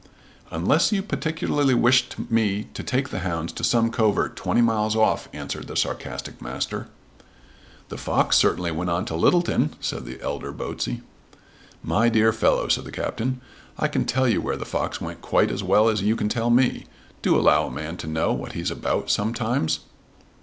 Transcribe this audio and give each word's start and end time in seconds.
"Unless 0.49 0.91
you 0.91 1.03
particularly 1.03 1.75
wish 1.75 2.07
me 2.27 2.63
to 2.73 2.81
take 2.81 3.09
the 3.09 3.19
hounds 3.19 3.53
to 3.53 3.63
some 3.63 3.91
covert 3.91 4.35
twenty 4.35 4.59
miles 4.63 4.95
off," 4.95 5.29
answered 5.31 5.67
the 5.67 5.75
sarcastic 5.75 6.41
Master. 6.41 6.87
"The 7.89 7.99
fox 7.99 8.35
certainly 8.35 8.71
went 8.71 8.89
on 8.89 9.05
to 9.05 9.15
Littleton," 9.15 9.75
said 9.79 10.05
the 10.05 10.19
elder 10.19 10.51
Botsey. 10.51 11.03
"My 11.83 12.09
dear 12.09 12.33
fellow," 12.33 12.67
said 12.67 12.85
the 12.85 12.91
Captain, 12.91 13.41
"I 13.77 13.87
can 13.89 14.05
tell 14.05 14.27
you 14.27 14.41
where 14.41 14.57
the 14.57 14.65
fox 14.65 14.99
went 14.99 15.21
quite 15.21 15.51
as 15.51 15.61
well 15.61 15.87
as 15.87 16.01
you 16.01 16.15
can 16.15 16.29
tell 16.29 16.49
me. 16.49 16.87
Do 17.21 17.35
allow 17.35 17.67
a 17.67 17.71
man 17.71 17.95
to 17.97 18.07
know 18.07 18.33
what 18.33 18.53
he's 18.53 18.71
about 18.71 19.11
some 19.11 19.35
times." 19.35 19.81